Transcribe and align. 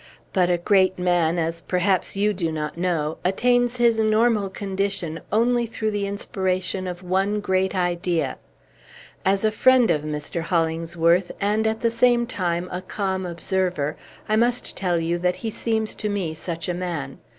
But 0.33 0.49
a 0.49 0.57
great 0.57 0.97
man 0.97 1.37
as, 1.37 1.61
perhaps, 1.61 2.17
you 2.17 2.33
do 2.33 2.51
not 2.51 2.75
know 2.75 3.19
attains 3.23 3.77
his 3.77 3.99
normal 3.99 4.49
condition 4.49 5.19
only 5.31 5.67
through 5.67 5.91
the 5.91 6.07
inspiration 6.07 6.87
of 6.87 7.03
one 7.03 7.39
great 7.39 7.75
idea. 7.75 8.39
As 9.23 9.45
a 9.45 9.51
friend 9.51 9.91
of 9.91 10.01
Mr. 10.01 10.41
Hollingsworth, 10.41 11.31
and, 11.39 11.67
at 11.67 11.81
the 11.81 11.91
same 11.91 12.25
time, 12.25 12.67
a 12.71 12.81
calm 12.81 13.27
observer, 13.27 13.95
I 14.27 14.37
must 14.37 14.75
tell 14.75 14.99
you 14.99 15.19
that 15.19 15.35
he 15.35 15.51
seems 15.51 15.93
to 16.01 16.09
me 16.09 16.33
such 16.33 16.67
a 16.67 16.73
man. 16.73 17.19